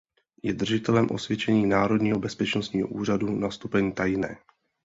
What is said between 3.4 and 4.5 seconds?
stupeň „tajné“.